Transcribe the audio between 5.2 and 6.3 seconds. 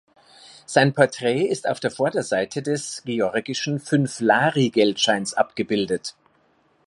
abgebildet.